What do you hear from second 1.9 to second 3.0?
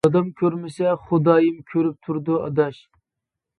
تۇرىدۇ ئاداش.